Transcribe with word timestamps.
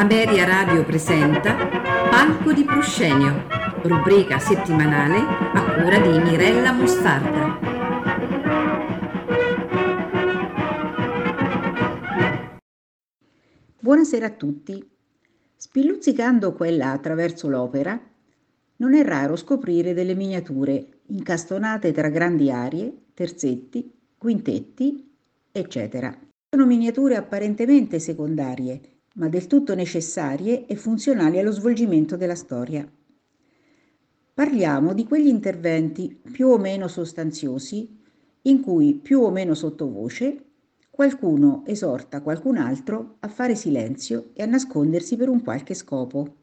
Ameria 0.00 0.46
Radio 0.46 0.82
presenta 0.82 1.54
Palco 2.08 2.54
di 2.54 2.64
Proscenio, 2.64 3.46
rubrica 3.82 4.38
settimanale 4.38 5.18
a 5.18 5.74
cura 5.74 5.98
di 5.98 6.18
Mirella 6.18 6.72
Mostarda. 6.72 7.58
Buonasera 13.78 14.24
a 14.24 14.30
tutti. 14.30 14.90
Spilluzzicando 15.54 16.54
quella 16.54 16.92
attraverso 16.92 17.50
l'opera, 17.50 18.00
non 18.76 18.94
è 18.94 19.04
raro 19.04 19.36
scoprire 19.36 19.92
delle 19.92 20.14
miniature 20.14 21.00
incastonate 21.08 21.92
tra 21.92 22.08
grandi 22.08 22.50
arie, 22.50 22.90
terzetti, 23.12 23.92
quintetti, 24.16 25.14
eccetera. 25.52 26.18
Sono 26.48 26.64
miniature 26.64 27.16
apparentemente 27.16 27.98
secondarie, 27.98 28.99
ma 29.14 29.28
del 29.28 29.46
tutto 29.46 29.74
necessarie 29.74 30.66
e 30.66 30.76
funzionali 30.76 31.38
allo 31.38 31.50
svolgimento 31.50 32.16
della 32.16 32.34
storia. 32.34 32.88
Parliamo 34.32 34.94
di 34.94 35.04
quegli 35.04 35.26
interventi 35.26 36.18
più 36.30 36.48
o 36.48 36.58
meno 36.58 36.88
sostanziosi 36.88 37.98
in 38.42 38.62
cui 38.62 38.94
più 38.94 39.20
o 39.20 39.30
meno 39.30 39.54
sottovoce 39.54 40.44
qualcuno 40.88 41.62
esorta 41.66 42.20
qualcun 42.20 42.56
altro 42.56 43.16
a 43.20 43.28
fare 43.28 43.54
silenzio 43.54 44.30
e 44.34 44.42
a 44.42 44.46
nascondersi 44.46 45.16
per 45.16 45.28
un 45.28 45.42
qualche 45.42 45.74
scopo. 45.74 46.36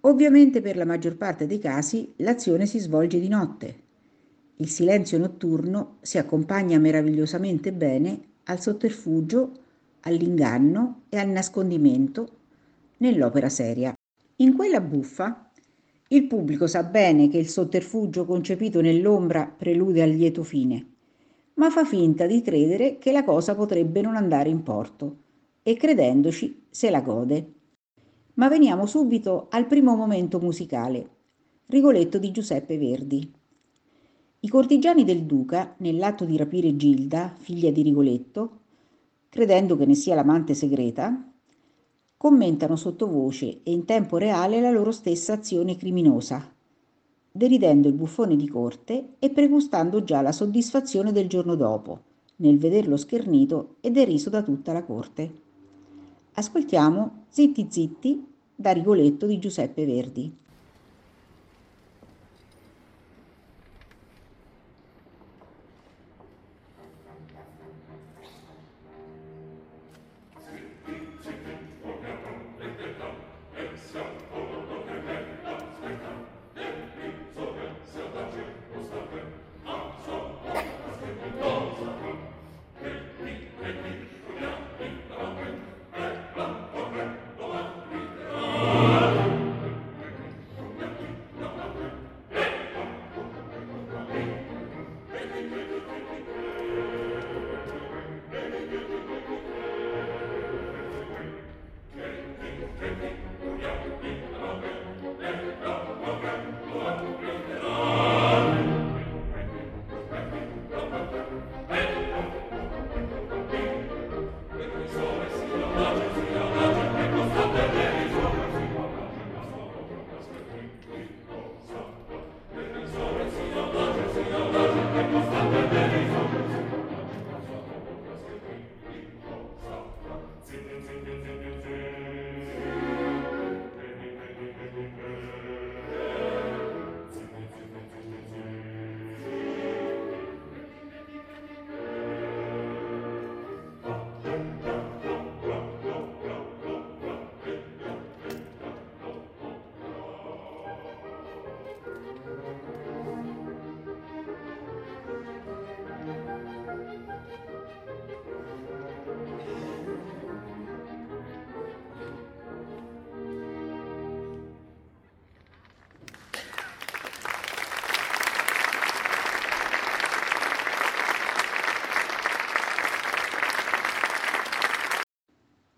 Ovviamente 0.00 0.60
per 0.60 0.76
la 0.76 0.84
maggior 0.84 1.16
parte 1.16 1.46
dei 1.46 1.58
casi 1.58 2.12
l'azione 2.16 2.66
si 2.66 2.78
svolge 2.78 3.20
di 3.20 3.28
notte. 3.28 3.80
Il 4.56 4.68
silenzio 4.68 5.18
notturno 5.18 5.98
si 6.00 6.18
accompagna 6.18 6.78
meravigliosamente 6.78 7.72
bene 7.72 8.20
al 8.44 8.60
sotterfugio, 8.60 9.52
all'inganno 10.02 11.02
e 11.08 11.18
al 11.18 11.28
nascondimento 11.28 12.28
nell'opera 12.98 13.48
seria. 13.48 13.92
In 14.36 14.54
quella 14.54 14.80
buffa 14.80 15.50
il 16.08 16.26
pubblico 16.26 16.66
sa 16.66 16.82
bene 16.82 17.28
che 17.28 17.38
il 17.38 17.48
sotterfugio 17.48 18.24
concepito 18.24 18.80
nell'ombra 18.80 19.46
prelude 19.46 20.02
al 20.02 20.10
lieto 20.10 20.42
fine, 20.42 20.86
ma 21.54 21.70
fa 21.70 21.84
finta 21.84 22.26
di 22.26 22.42
credere 22.42 22.98
che 22.98 23.12
la 23.12 23.24
cosa 23.24 23.54
potrebbe 23.54 24.00
non 24.02 24.16
andare 24.16 24.50
in 24.50 24.62
porto 24.62 25.16
e 25.62 25.74
credendoci 25.74 26.66
se 26.68 26.90
la 26.90 27.00
gode. 27.00 27.52
Ma 28.34 28.48
veniamo 28.48 28.86
subito 28.86 29.46
al 29.50 29.66
primo 29.66 29.94
momento 29.94 30.38
musicale, 30.38 31.08
Rigoletto 31.66 32.18
di 32.18 32.30
Giuseppe 32.30 32.76
Verdi. 32.76 33.32
I 34.40 34.48
cortigiani 34.48 35.04
del 35.04 35.22
duca, 35.22 35.74
nell'atto 35.78 36.24
di 36.24 36.36
rapire 36.36 36.76
Gilda, 36.76 37.34
figlia 37.38 37.70
di 37.70 37.82
Rigoletto, 37.82 38.61
credendo 39.32 39.78
che 39.78 39.86
ne 39.86 39.94
sia 39.94 40.14
l'amante 40.14 40.52
segreta, 40.52 41.26
commentano 42.18 42.76
sottovoce 42.76 43.60
e 43.62 43.72
in 43.72 43.86
tempo 43.86 44.18
reale 44.18 44.60
la 44.60 44.70
loro 44.70 44.92
stessa 44.92 45.32
azione 45.32 45.74
criminosa, 45.74 46.52
deridendo 47.32 47.88
il 47.88 47.94
buffone 47.94 48.36
di 48.36 48.46
corte 48.46 49.14
e 49.18 49.30
pregustando 49.30 50.04
già 50.04 50.20
la 50.20 50.32
soddisfazione 50.32 51.12
del 51.12 51.28
giorno 51.28 51.54
dopo, 51.54 52.00
nel 52.36 52.58
vederlo 52.58 52.98
schernito 52.98 53.76
e 53.80 53.90
deriso 53.90 54.28
da 54.28 54.42
tutta 54.42 54.74
la 54.74 54.84
corte. 54.84 55.32
Ascoltiamo 56.34 57.24
Zitti 57.28 57.68
Zitti 57.70 58.26
da 58.54 58.72
Rigoletto 58.72 59.24
di 59.24 59.38
Giuseppe 59.38 59.86
Verdi. 59.86 60.30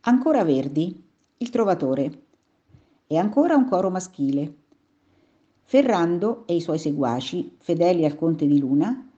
Ancora 0.06 0.44
Verdi, 0.44 1.02
il 1.38 1.48
trovatore. 1.48 2.24
E 3.06 3.16
ancora 3.16 3.56
un 3.56 3.66
coro 3.66 3.88
maschile. 3.88 4.54
Ferrando 5.62 6.46
e 6.46 6.56
i 6.56 6.60
suoi 6.60 6.78
seguaci, 6.78 7.56
fedeli 7.58 8.04
al 8.04 8.14
conte 8.14 8.46
di 8.46 8.58
Luna, 8.58 9.10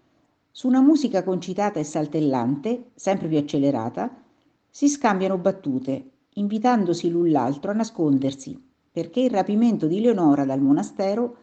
su 0.49 0.69
una 0.69 0.81
musica 0.81 1.25
concitata 1.25 1.81
e 1.81 1.83
saltellante, 1.83 2.91
sempre 2.95 3.27
più 3.27 3.37
accelerata, 3.37 4.23
si 4.71 4.89
scambiano 4.89 5.39
battute, 5.39 6.11
invitandosi 6.35 7.11
l'un 7.11 7.33
l'altro 7.33 7.73
a 7.73 7.75
nascondersi, 7.75 8.57
perché 8.93 9.19
il 9.19 9.31
rapimento 9.31 9.89
di 9.89 10.01
Leonora 10.01 10.45
dal 10.45 10.61
monastero 10.61 11.37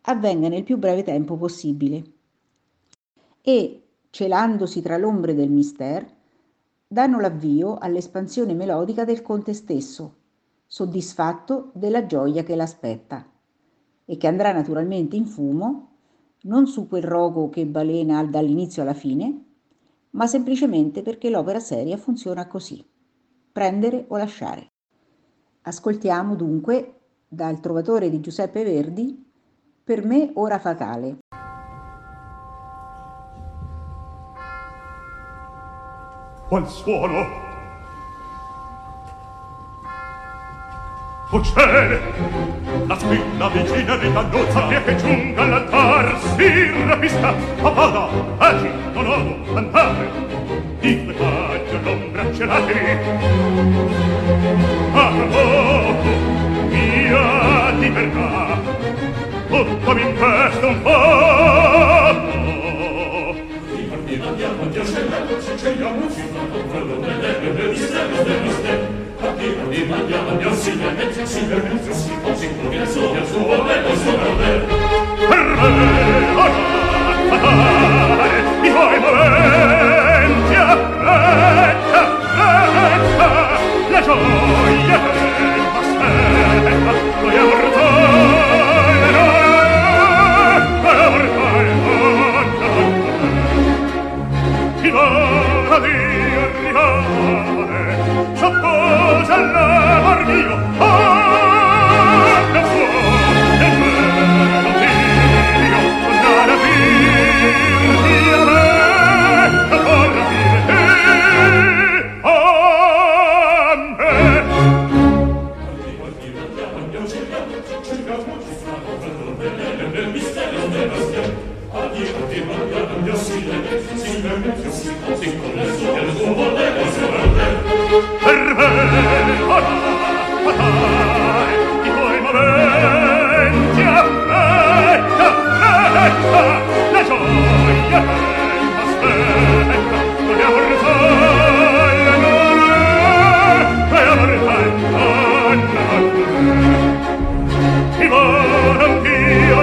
avvenga 0.00 0.48
nel 0.48 0.64
più 0.64 0.78
breve 0.78 1.02
tempo 1.02 1.36
possibile. 1.36 2.04
E, 3.42 3.82
celandosi 4.08 4.80
tra 4.80 4.96
l'ombre 4.96 5.34
del 5.34 5.50
mister, 5.50 6.16
danno 6.90 7.20
l'avvio 7.20 7.76
all'espansione 7.76 8.54
melodica 8.54 9.04
del 9.04 9.20
conte 9.20 9.52
stesso, 9.52 10.16
soddisfatto 10.66 11.70
della 11.74 12.06
gioia 12.06 12.42
che 12.42 12.56
l'aspetta 12.56 13.30
e 14.06 14.16
che 14.16 14.26
andrà 14.26 14.52
naturalmente 14.52 15.14
in 15.14 15.26
fumo 15.26 15.90
non 16.42 16.66
su 16.66 16.88
quel 16.88 17.02
rogo 17.02 17.50
che 17.50 17.66
balena 17.66 18.24
dall'inizio 18.24 18.80
alla 18.80 18.94
fine, 18.94 19.44
ma 20.10 20.26
semplicemente 20.26 21.02
perché 21.02 21.28
l'opera 21.28 21.60
seria 21.60 21.98
funziona 21.98 22.46
così, 22.46 22.82
prendere 23.52 24.06
o 24.08 24.16
lasciare. 24.16 24.70
Ascoltiamo 25.62 26.36
dunque 26.36 27.00
dal 27.28 27.60
Trovatore 27.60 28.08
di 28.08 28.20
Giuseppe 28.20 28.64
Verdi, 28.64 29.26
per 29.84 30.06
me 30.06 30.30
ora 30.34 30.58
fatale. 30.58 31.18
al 36.50 36.66
suolo 36.68 37.46
O 41.30 41.42
cielo! 41.42 41.98
La 42.86 42.98
spina 42.98 43.48
vicina 43.48 43.96
di 43.98 44.10
Tannuzza 44.10 44.66
che 44.68 44.82
che 44.82 44.96
giunga 44.96 45.42
all'altar 45.42 46.18
si 46.18 46.86
rapisca 46.86 47.28
a 47.28 47.68
vada, 47.68 48.08
agi, 48.38 48.70
donodo, 48.94 49.36
andate 49.54 50.08
di 50.80 50.96
flecaggio 51.04 51.80
l'ombra 51.82 52.32
celatevi 52.32 52.90
a 54.94 55.12
poco 55.28 56.12
via 56.68 57.72
di 57.78 57.88
verrà 57.90 58.58
tutto 59.48 59.94
mi 59.94 60.00
impesta 60.00 60.66
un 60.66 60.82
po' 60.82 62.16
di 63.74 63.82
partita 63.82 64.30
bianca, 64.30 64.64
di 64.64 64.78
ascendente, 64.78 65.42
ci 65.42 65.58
cegliamo, 65.58 66.10
ci 66.10 66.22
Hooray! 75.60 76.17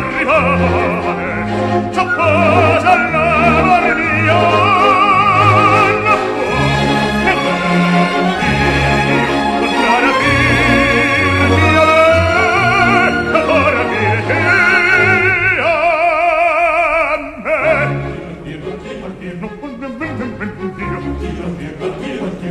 Adriane, 0.06 1.90
c'ho 1.92 2.06
posa 2.16 2.94
la 2.96 3.26
barbion, 3.66 4.44
non 6.04 6.20
può 6.32 6.50
che 7.22 7.34
me, 7.34 7.54
contrara 9.60 10.12
dir, 10.20 11.50
dire, 11.56 12.00
ancora 13.34 13.82
piedi 13.90 14.32
a 14.32 15.74
me. 17.44 17.64
Non 19.40 19.52
può 19.60 19.68
ben 19.68 19.94
ben 19.98 20.14
ben 20.18 20.32
ben 20.38 20.52
ben 20.58 20.72
Dio, 20.76 21.00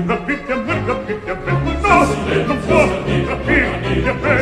rapirti 0.06 0.50
a 0.50 0.56
me, 0.56 0.74
rapirti 0.86 1.30
a 1.30 1.34
me, 1.34 1.54
no, 1.80 1.98
non 2.46 2.58
può 2.66 2.80
rapirti 3.28 4.08
a 4.08 4.10
me, 4.12 4.34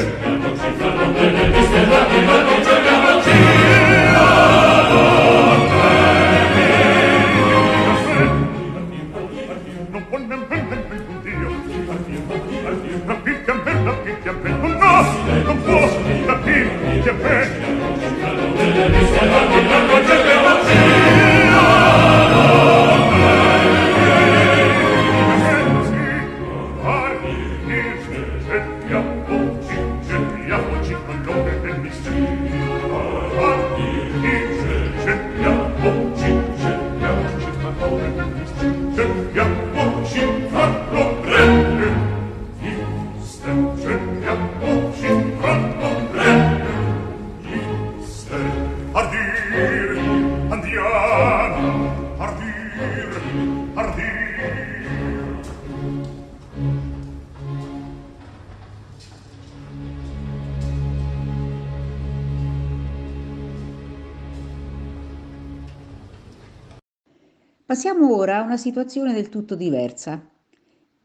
Passiamo 67.72 68.14
ora 68.14 68.36
a 68.36 68.42
una 68.42 68.58
situazione 68.58 69.14
del 69.14 69.30
tutto 69.30 69.54
diversa. 69.54 70.22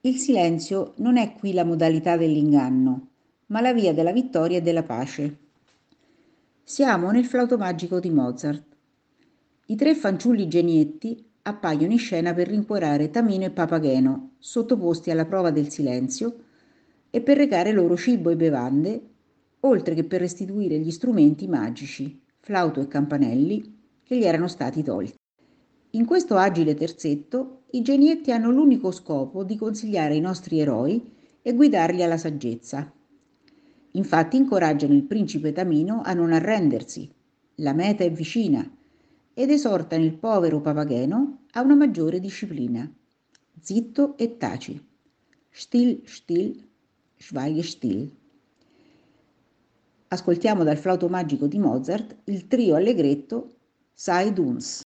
Il 0.01 0.17
silenzio 0.17 0.95
non 0.97 1.15
è 1.15 1.31
qui 1.31 1.53
la 1.53 1.63
modalità 1.63 2.17
dell'inganno, 2.17 3.07
ma 3.45 3.61
la 3.61 3.71
via 3.71 3.93
della 3.93 4.11
vittoria 4.11 4.57
e 4.57 4.61
della 4.61 4.83
pace. 4.83 5.37
Siamo 6.65 7.09
nel 7.11 7.23
flauto 7.23 7.57
magico 7.57 8.01
di 8.01 8.09
Mozart. 8.09 8.65
I 9.67 9.75
tre 9.77 9.95
fanciulli 9.95 10.49
genietti 10.49 11.25
appaiono 11.43 11.93
in 11.93 11.99
scena 11.99 12.33
per 12.33 12.49
rincuorare 12.49 13.11
Tamino 13.11 13.45
e 13.45 13.51
Papageno, 13.51 14.31
sottoposti 14.37 15.09
alla 15.09 15.25
prova 15.25 15.51
del 15.51 15.69
silenzio, 15.69 16.35
e 17.09 17.21
per 17.21 17.37
recare 17.37 17.71
loro 17.71 17.95
cibo 17.95 18.29
e 18.29 18.35
bevande, 18.35 19.01
oltre 19.61 19.95
che 19.95 20.03
per 20.03 20.19
restituire 20.19 20.77
gli 20.79 20.91
strumenti 20.91 21.47
magici, 21.47 22.21
flauto 22.41 22.81
e 22.81 22.89
campanelli, 22.89 24.01
che 24.03 24.17
gli 24.17 24.25
erano 24.25 24.49
stati 24.49 24.83
tolti. 24.83 25.15
In 25.97 26.05
questo 26.05 26.35
agile 26.35 26.75
terzetto, 26.75 27.63
i 27.71 27.81
genietti 27.81 28.31
hanno 28.31 28.51
l'unico 28.51 28.91
scopo 28.91 29.43
di 29.43 29.57
consigliare 29.57 30.13
i 30.13 30.19
nostri 30.19 30.59
eroi 30.59 31.11
e 31.41 31.55
guidarli 31.55 32.03
alla 32.03 32.19
saggezza. 32.19 32.93
Infatti 33.93 34.37
incoraggiano 34.37 34.93
il 34.93 35.05
principe 35.05 35.53
Tamino 35.53 36.03
a 36.03 36.13
non 36.13 36.33
arrendersi, 36.33 37.11
la 37.55 37.73
meta 37.73 38.03
è 38.03 38.11
vicina, 38.11 38.63
ed 39.33 39.49
esortano 39.49 40.03
il 40.03 40.13
povero 40.13 40.61
Papageno 40.61 41.45
a 41.53 41.61
una 41.61 41.73
maggiore 41.73 42.19
disciplina. 42.19 42.87
Zitto 43.59 44.17
e 44.17 44.37
taci. 44.37 44.79
Still, 45.49 46.03
still, 46.05 46.63
schweige 47.15 47.63
still. 47.63 48.11
Ascoltiamo 50.09 50.63
dal 50.63 50.77
flauto 50.77 51.09
magico 51.09 51.47
di 51.47 51.57
Mozart 51.57 52.17
il 52.25 52.47
trio 52.47 52.75
allegretto 52.75 53.55
Sei 53.95 54.31
Duns. 54.31 54.85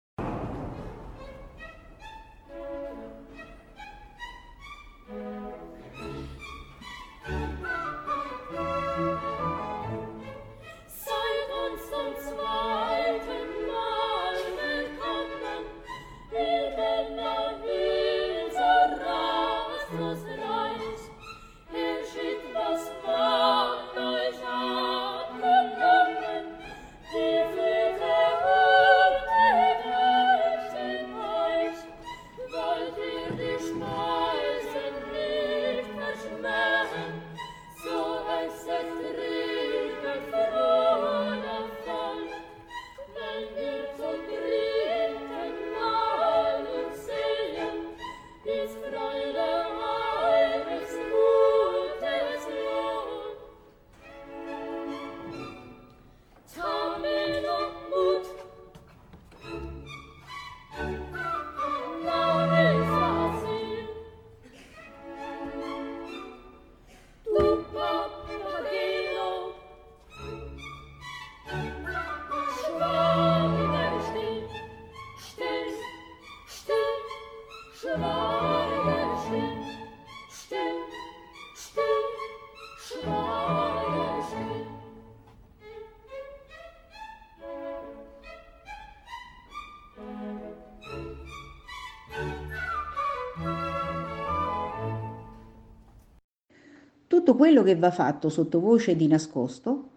Tutto 97.25 97.39
quello 97.39 97.63
che 97.63 97.75
va 97.75 97.89
fatto 97.89 98.29
sottovoce 98.29 98.91
e 98.91 98.95
di 98.95 99.07
nascosto 99.07 99.89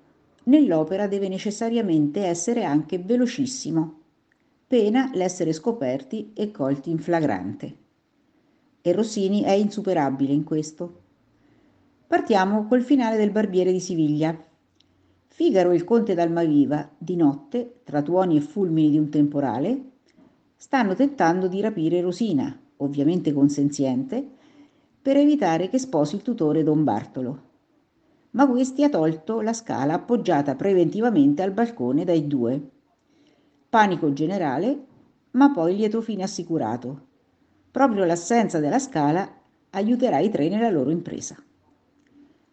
nell'opera 0.44 1.06
deve 1.06 1.28
necessariamente 1.28 2.24
essere 2.24 2.64
anche 2.64 2.98
velocissimo, 2.98 3.98
pena 4.66 5.10
l'essere 5.12 5.52
scoperti 5.52 6.32
e 6.32 6.50
colti 6.50 6.88
in 6.88 6.98
flagrante. 6.98 7.76
E 8.80 8.92
Rossini 8.92 9.42
è 9.42 9.50
insuperabile 9.50 10.32
in 10.32 10.42
questo. 10.42 11.00
Partiamo 12.06 12.66
col 12.66 12.80
finale 12.80 13.18
del 13.18 13.30
Barbiere 13.30 13.72
di 13.72 13.80
Siviglia. 13.80 14.34
Figaro 15.26 15.72
e 15.72 15.74
il 15.74 15.84
conte 15.84 16.14
d'Almaviva, 16.14 16.88
di 16.96 17.14
notte, 17.14 17.80
tra 17.84 18.00
tuoni 18.00 18.38
e 18.38 18.40
fulmini 18.40 18.88
di 18.88 18.96
un 18.96 19.10
temporale, 19.10 19.82
stanno 20.56 20.94
tentando 20.94 21.46
di 21.46 21.60
rapire 21.60 22.00
Rosina, 22.00 22.58
ovviamente 22.78 23.34
consenziente, 23.34 24.36
per 25.00 25.16
evitare 25.16 25.68
che 25.68 25.78
sposi 25.78 26.16
il 26.16 26.22
tutore 26.22 26.62
Don 26.62 26.84
Bartolo. 26.84 27.46
Ma 28.30 28.46
questi 28.46 28.84
ha 28.84 28.88
tolto 28.88 29.40
la 29.40 29.52
scala 29.52 29.94
appoggiata 29.94 30.54
preventivamente 30.54 31.42
al 31.42 31.52
balcone 31.52 32.04
dai 32.04 32.26
due. 32.26 32.70
Panico 33.68 34.12
generale, 34.12 34.86
ma 35.32 35.50
poi 35.50 35.76
lieto 35.76 36.00
fine 36.00 36.22
assicurato. 36.22 37.06
Proprio 37.70 38.04
l'assenza 38.04 38.60
della 38.60 38.78
scala 38.78 39.30
aiuterà 39.70 40.18
i 40.18 40.30
tre 40.30 40.48
nella 40.48 40.70
loro 40.70 40.90
impresa. 40.90 41.36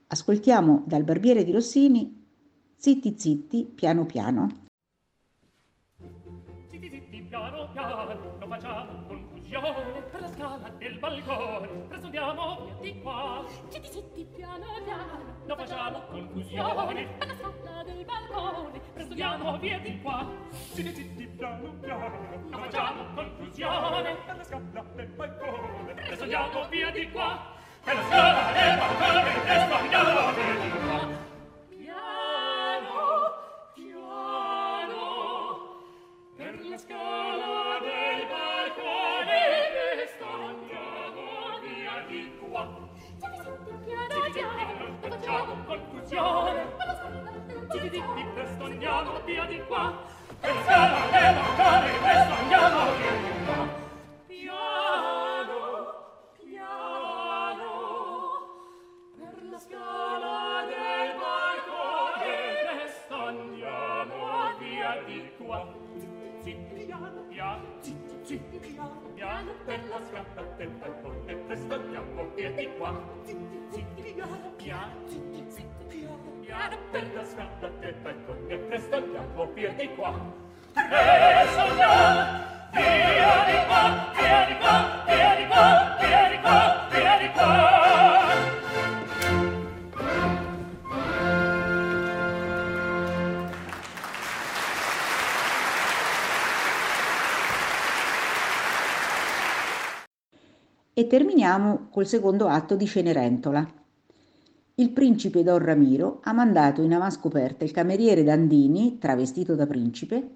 Ascoltiamo 0.07 0.83
dal 0.85 1.03
Barbiere 1.03 1.43
di 1.43 1.51
Rossini 1.51 2.23
Zitti 2.77 3.15
zitti, 3.17 3.65
piano 3.73 4.05
piano. 4.05 4.47
Zitti 6.69 6.89
zitti 6.91 7.25
piano 7.29 7.69
piano, 7.71 8.37
non 8.39 8.49
facciamo 8.49 9.04
prigione 9.45 10.01
per 10.11 10.21
la 10.21 10.27
scala 10.27 10.69
del 10.77 10.97
balcone 10.97 11.67
presto 11.87 12.05
andiamo 12.05 12.65
via 12.65 12.91
di 12.91 13.01
qua. 13.01 13.45
Zitti 13.69 13.89
zitti 13.91 14.27
piano 14.35 14.65
piano 14.83 15.37
non 15.45 15.57
facciamo 15.57 16.01
confusione. 16.07 17.07
per 17.17 17.27
la 17.27 17.35
scala 17.35 17.83
del 17.83 18.05
balcone 18.05 18.81
presto 18.93 19.11
andiamo 19.11 19.57
via 19.59 19.79
di 19.79 20.01
qua. 20.01 20.27
zitti 20.49 20.95
zitti 20.95 21.27
piano 21.27 21.73
piano 21.79 22.43
non 22.49 22.61
facciamo 22.63 23.03
confusione. 23.13 24.15
per 24.25 24.37
la 24.37 24.43
scala 24.43 24.83
del 24.95 25.07
balcone 25.09 25.93
presto 25.93 26.23
andiamo 26.23 26.67
via 26.69 26.91
di 26.91 27.11
qua. 27.11 27.53
per 27.83 27.95
la 27.95 28.03
scala 28.03 28.51
del 28.51 28.77
balcone 28.77 29.39
presto 29.41 29.73
andiamo 29.75 30.31
via 30.33 30.55
di 30.55 30.69
qua. 30.69 31.33
scappella, 69.65 69.99
scappatella, 70.11 70.87
corrette, 71.01 71.55
sbagliamo 71.55 72.29
via 72.35 72.51
di 72.51 72.69
qua. 72.77 72.93
Zitti, 73.23 73.59
zitti, 73.71 74.13
piano, 74.13 74.51
piano, 74.57 74.93
zitti, 75.07 75.45
zitti, 75.49 75.85
piano, 75.87 76.31
piano, 76.41 76.77
per 76.91 77.13
la 77.15 77.25
scappatella, 77.25 78.13
corrette, 78.25 78.79
sbagliamo 78.79 79.45
via 79.53 79.71
di 79.71 79.89
qua. 79.95 80.13
E 80.75 81.47
sognò, 81.49 81.97
via 82.73 83.45
di 83.45 83.65
qua, 83.65 84.11
via 84.15 84.45
di 84.45 84.55
qua, 84.59 85.04
Terminiamo 101.07 101.87
col 101.89 102.07
secondo 102.07 102.47
atto 102.47 102.75
di 102.75 102.85
Cenerentola. 102.85 103.65
Il 104.75 104.91
principe 104.91 105.43
Don 105.43 105.59
Ramiro 105.59 106.19
ha 106.23 106.33
mandato 106.33 106.81
in 106.81 106.93
avanscoperta 106.93 107.63
il 107.63 107.71
cameriere 107.71 108.23
Dandini, 108.23 108.97
travestito 108.97 109.55
da 109.55 109.65
principe, 109.65 110.27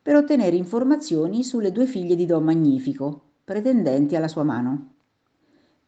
per 0.00 0.16
ottenere 0.16 0.56
informazioni 0.56 1.44
sulle 1.44 1.72
due 1.72 1.86
figlie 1.86 2.14
di 2.14 2.24
Don 2.24 2.44
Magnifico, 2.44 3.22
pretendenti 3.44 4.16
alla 4.16 4.28
sua 4.28 4.44
mano. 4.44 4.92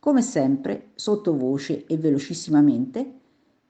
Come 0.00 0.22
sempre, 0.22 0.90
sottovoce 0.94 1.86
e 1.86 1.96
velocissimamente, 1.96 3.12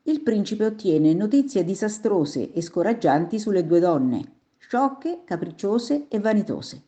il 0.02 0.21
principe 0.23 0.64
ottiene 0.64 1.14
notizie 1.14 1.64
disastrose 1.64 2.52
e 2.52 2.61
scoraggianti 2.62 3.38
sulle 3.38 3.67
due 3.67 3.81
donne, 3.81 4.33
sciocche, 4.57 5.21
capricciose 5.25 6.07
e 6.09 6.19
vanitose. 6.19 6.83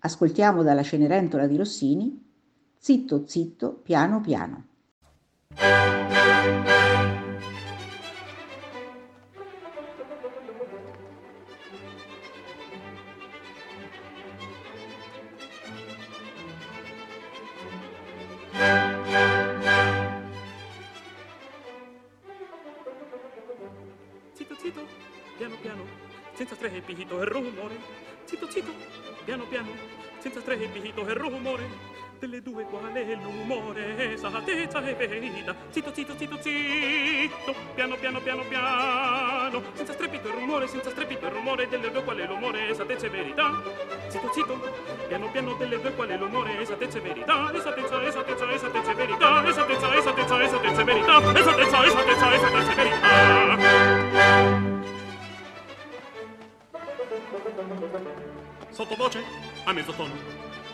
Ascoltiamo 0.00 0.62
dalla 0.62 0.82
Cenerentola 0.82 1.46
di 1.46 1.56
Rossini 1.56 2.30
Zitto, 2.84 3.24
zitto, 3.28 3.74
piano, 3.74 4.20
piano. 4.20 4.66
Zitto, 24.34 24.56
zitto, 24.58 24.86
piano 25.36 25.56
piano, 25.60 25.84
senza 26.34 26.56
strepito 26.56 27.22
e 27.22 27.24
rumore. 27.26 27.78
Zitto, 28.24 28.50
zitto, 28.50 28.72
piano 29.24 29.46
piano, 29.46 29.70
senza 30.18 30.40
strepito 30.40 31.06
e 31.06 31.14
rumore. 31.14 32.01
Delle 32.22 32.40
due 32.40 32.64
quale 32.66 33.04
è 33.04 33.16
l'umore, 33.16 34.12
esattezza 34.12 34.80
e 34.86 34.94
verità. 34.94 35.56
Zitto, 35.70 35.92
zitto, 35.92 36.14
zitto, 36.16 36.38
zitto, 36.40 37.52
piano 37.74 37.96
piano, 37.96 38.20
piano 38.20 38.44
piano. 38.44 39.60
Senza 39.72 39.92
strepito 39.92 40.28
e 40.28 40.30
rumore, 40.30 40.68
senza 40.68 40.90
strepito 40.90 41.26
e 41.26 41.30
rumore. 41.30 41.66
Delle 41.66 41.90
due 41.90 42.04
quale 42.04 42.24
l'umore, 42.24 42.68
esattezza 42.68 43.06
e 43.06 43.08
verità. 43.08 43.60
Zitto, 44.06 44.32
zitto, 44.32 44.56
piano 45.08 45.32
piano, 45.32 45.54
delle 45.54 45.80
due 45.80 45.92
quale 45.94 46.16
l'umore, 46.16 46.60
esattezza 46.60 46.98
e 46.98 47.00
verità. 47.00 47.52
Esattezza, 47.52 48.06
esattezza, 48.06 48.52
esattezza 48.52 48.90
e 48.92 48.94
verità. 48.94 49.48
Esattezza, 49.48 49.96
esattezza, 49.96 50.42
esattezza 50.44 50.80
e 50.80 50.84
verità. 50.84 51.16
Esattezza, 51.18 51.84
esattezza, 51.86 52.34
esattezza 52.34 52.70
e 52.70 52.74
verità. 52.76 52.91
Sottovoce 58.72 59.22
a 59.64 59.72
mezzotono, 59.74 60.14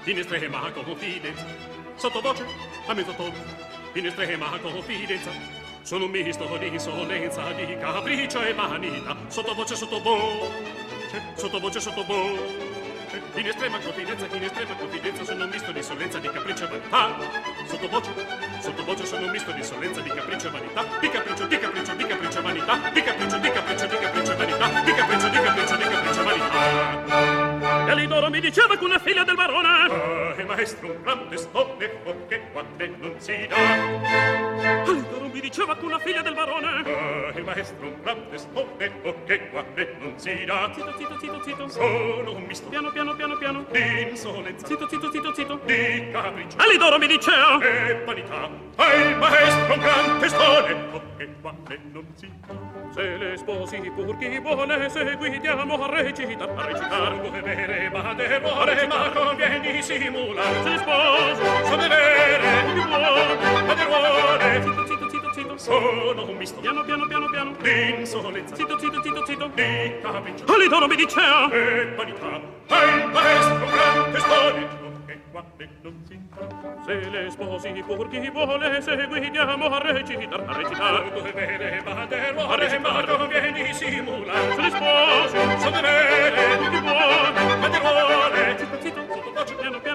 in 0.05 0.19
estrema 0.19 0.71
confidenza. 0.71 1.45
Sottovoce 1.97 2.45
a 2.87 2.95
mezzotono, 2.95 3.35
in 3.95 4.07
estrema 4.07 4.57
confidenza. 4.63 5.31
Sono 5.83 6.05
un 6.05 6.13
misto 6.13 6.47
di 6.59 6.69
insolenza, 6.69 7.51
di 7.51 7.77
capriccio 7.77 8.41
e 8.43 8.55
vanità. 8.55 9.17
Sottovoce, 9.27 9.75
sottovoce, 9.75 11.23
sottovoce, 11.35 11.81
sottovoce. 11.81 12.77
In 13.35 13.47
estrema 13.47 13.79
confidenza, 13.81 14.27
in 14.31 14.43
estrema 14.45 14.75
confidenza 14.75 15.25
sono 15.25 15.45
un 15.45 15.51
misto 15.51 15.73
di 15.73 15.79
insolenza, 15.79 16.19
di 16.19 16.29
capriccio 16.29 16.65
e 16.65 16.69
vanità. 16.69 17.17
Sottovoce, 17.67 18.11
sottovoce 18.61 19.07
sono 19.07 19.25
un 19.25 19.31
misto 19.31 19.51
di 19.51 19.59
insolenza, 19.59 20.01
di 20.01 20.11
capriccio 20.11 20.47
e 20.47 20.51
vanità. 20.51 20.85
Di 21.01 21.09
capriccio, 21.09 21.47
di 21.47 21.59
capriccio, 21.59 21.95
di 21.95 22.07
capriccio 22.07 22.39
e 22.39 22.43
vanità. 22.43 22.91
Di 22.93 23.03
capriccio, 23.03 23.39
di 23.39 23.51
capriccio, 23.51 23.87
di 23.87 23.97
capriccio 23.97 24.33
e 24.33 24.37
vanità. 24.37 24.81
Di 24.83 24.93
loro 28.19 28.31
mi 28.31 28.41
diceva 28.41 28.77
che 28.77 28.85
una 28.85 28.99
figlia 28.99 29.23
del 29.23 29.37
barone. 29.37 29.69
Ah. 29.69 30.28
È 30.39 30.45
maestro 30.45 30.87
un 30.93 31.03
grande 31.03 31.37
stone 31.37 31.91
Che 32.29 32.41
quante 32.53 32.87
non 32.97 33.15
si 33.19 33.45
dà 33.49 33.57
Alidoro 34.87 35.29
mi 35.33 35.41
diceva 35.41 35.77
che 35.77 35.85
una 35.85 35.99
figlia 35.99 36.23
del 36.23 36.35
barone. 36.35 36.67
Ah, 36.67 37.33
è 37.35 37.41
maestro 37.41 37.89
un 37.89 38.01
grande 38.01 38.39
stone 38.39 38.93
Che 39.25 39.49
quante 39.49 39.97
non 39.99 40.17
si 40.17 40.45
dà 40.45 40.71
Zitto, 40.73 40.95
zitto, 40.97 41.19
zitto, 41.19 41.43
zitto. 41.43 41.69
Sono 41.69 42.33
un 42.37 42.43
misto. 42.45 42.69
Piano, 42.69 42.93
piano, 42.93 43.17
piano, 43.17 43.37
piano. 43.37 43.67
Di 43.69 44.03
insolenza 44.11 44.65
Zitto, 44.65 44.89
zitto, 44.89 45.11
zitto, 45.11 45.35
zitto. 45.35 45.61
Di 45.65 46.09
capriccio. 46.13 46.57
Alidoro 46.57 46.99
mi 46.99 47.09
diceva. 47.09 47.59
E 47.61 48.05
vanità. 48.05 48.49
Il 48.49 49.17
maestro 49.17 49.75
un 49.75 49.81
grande 49.81 50.29
stone 50.29 50.77
Che 51.17 51.29
quante 51.41 51.81
non 51.91 52.07
si 52.15 52.31
dà 52.47 52.69
se 52.91 53.17
le 53.17 53.37
sposi 53.37 53.93
pur 53.95 54.17
chi 54.17 54.39
vuole 54.39 54.89
seguitiamo 54.89 55.85
a 55.85 56.03
recitare 56.03 56.51
a 56.57 56.65
recitare 56.65 57.21
due 57.21 57.43
vere 57.43 57.91
ma 57.91 58.15
devore 58.15 58.87
ma 58.87 59.11
sposo 59.11 59.37
sono 65.69 66.25
un 66.25 66.37
misto. 66.37 66.61
Piano 66.61 66.83
piano 66.83 67.07
piano 67.07 67.27
piano. 67.29 67.53
D'insolenza 67.61 68.55
zitto 68.55 68.79
zitto 68.79 69.03
zitto 69.03 69.27
zitto 69.27 69.51
di 69.55 69.99
capriccio. 70.01 70.45
All'idoro 70.53 70.87
mi 70.87 70.97
dicea? 70.97 71.51
E 71.51 71.95
vanità. 71.95 72.41
E 72.69 72.97
il 72.97 73.11
maestro 73.13 73.67
gran 73.67 74.11
testone 74.13 74.87
se 76.85 77.11
le 77.11 77.31
sposi 77.31 77.85
pur 77.87 78.09
chi 78.09 78.31
vuole 78.31 78.81
seguiamo 78.81 79.67
a 79.67 79.79
recitar. 79.79 80.45
A 80.47 80.57
recitar. 80.57 81.11
Tu 81.11 81.33
bene 81.33 81.83
madero 81.85 82.49
a 82.49 82.57
recitar. 82.57 83.19
Ma 83.19 83.27
vieni 83.27 83.75
simula 83.75 84.33
se 84.55 84.61
le 84.61 84.71
sposi 84.71 85.61
so 85.61 85.71
bene 85.71 86.59
chi 86.71 86.81
vuole 86.81 87.57
madero 87.61 88.59
zitto 88.59 88.81
zitto 88.81 89.01
zitto 89.45 89.57
piano 89.57 89.81
piano 89.81 89.88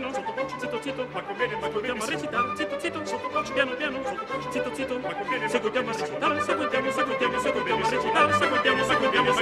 zitto, 0.83 1.07
ma 1.13 1.21
come 1.23 1.37
bene, 1.37 1.55
ma 1.55 1.69
con 1.69 1.81
bene, 1.81 2.05
recitare, 2.05 2.55
zitto, 2.57 2.79
zitto, 2.79 3.05
sotto 3.05 3.29
voce, 3.29 3.53
piano, 3.53 3.71
piano, 3.75 4.03
sotto 4.03 4.25
voce, 4.27 4.51
zitto, 4.51 4.75
zitto, 4.75 4.99
ma 4.99 5.15
come 5.15 5.29
bene, 5.29 5.47
seguiamo 5.47 5.89
a 5.89 5.93
recitare, 5.93 6.41
seguiamo, 6.41 6.91
seguiamo, 6.91 7.39
seguiamo 7.39 7.85
a 7.85 7.89
recitare, 7.89 8.33
seguiamo, 8.33 8.83
seguiamo, 8.83 9.32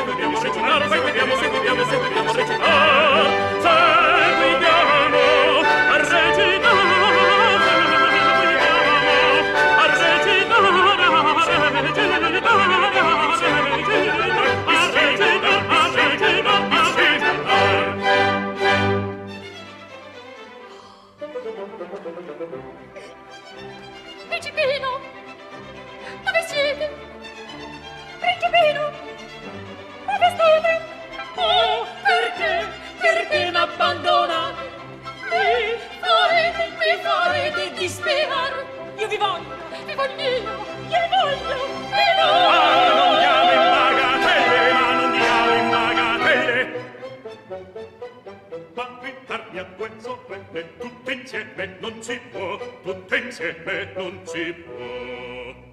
e 53.65 53.93
non 53.95 54.21
ci 54.25 54.53
può. 54.53 55.69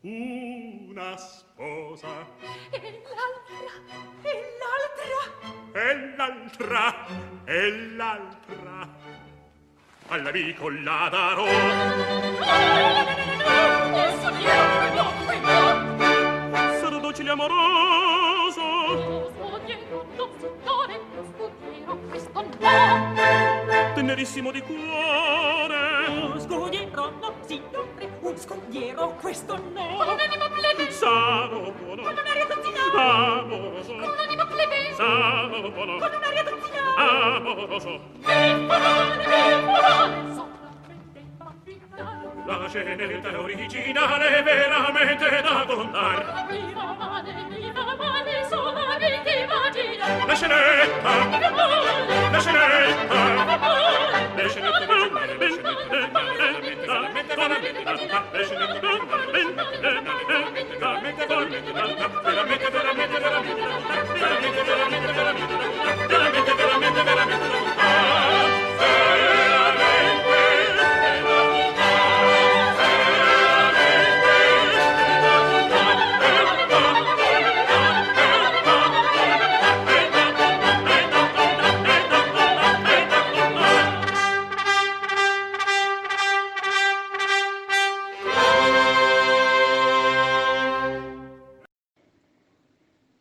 Una 0.00 1.16
sposa. 1.16 2.26
E 2.70 3.02
l'altra 3.14 3.74
e 4.22 4.34
l'altra. 4.58 5.20
E 5.74 6.16
l'altra 6.16 7.06
e 7.44 7.70
l'altra. 7.96 8.88
All'amico 10.08 10.68
la 10.68 11.08
darò. 11.10 11.46
Sarò 16.80 16.98
docile 16.98 17.30
amoroso. 17.30 18.62
Spugnero, 19.30 20.06
questo 20.18 22.00
cristo 22.08 22.42
no 22.60 23.92
tenerissimo 23.94 24.50
di 24.50 24.60
cuore. 24.60 25.61
no 26.12 26.38
scudiero 26.38 27.10
no 27.20 27.34
signore 27.46 28.08
un 28.20 28.36
scudiero 28.38 29.16
questo 29.20 29.56
no. 29.56 29.96
Con 29.96 30.08
un 30.08 30.16
plebe. 30.54 30.90
Sano 30.90 31.72
buono. 31.72 32.02
Con 32.02 32.12
un'aria 32.12 32.46
d'anziano 32.46 33.40
amoroso 33.40 33.92
con 33.92 34.08
un'anima 34.08 34.46
plebe. 34.46 34.94
Sano 34.94 35.70
buono. 35.70 35.98
Con 35.98 36.10
un'aria 36.14 36.42
d'anziano 36.42 36.94
amoroso 36.96 38.00
e 38.26 38.64
parole 38.66 39.24
e 39.24 39.62
La 42.44 42.68
scenetta 42.68 43.40
originale 43.40 44.42
veramente 44.42 45.42
da 45.42 45.64
contar. 45.66 46.46
Viva 46.48 46.96
male, 46.98 47.46
viva 47.48 47.94
male, 47.96 48.46
solamente 48.48 49.30
immaginare. 49.30 50.26
La 50.26 50.34
scenetta, 50.34 51.12
la 52.30 52.40
scenetta, 52.40 54.01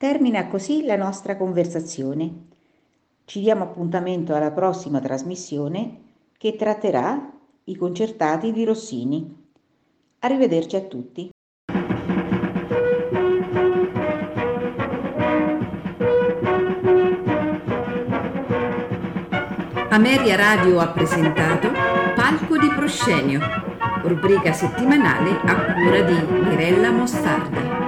Termina 0.02 0.48
così 0.48 0.84
la 0.84 0.96
nostra 0.96 1.38
conversazione. 1.38 2.48
Ci 3.24 3.40
diamo 3.40 3.66
appuntamento 3.66 4.34
alla 4.34 4.50
prossima 4.50 5.00
trasmissione 5.00 5.98
che 6.40 6.56
tratterà 6.56 7.32
i 7.66 7.76
concertati 7.76 8.52
di 8.52 8.66
Rossini. 8.66 9.32
Arrivederci 10.22 10.76
a 10.76 10.82
tutti. 10.82 11.30
Ameria 19.90 20.36
Radio 20.36 20.80
ha 20.80 20.88
presentato 20.88 21.70
Palco 22.16 22.58
di 22.58 22.70
Proscenio, 22.70 23.40
rubrica 24.02 24.52
settimanale 24.52 25.30
a 25.46 25.74
cura 25.76 26.02
di 26.02 26.50
Mirella 26.50 26.90
Mostarda. 26.90 27.81